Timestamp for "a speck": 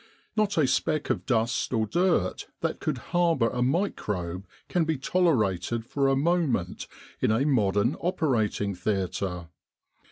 0.57-1.11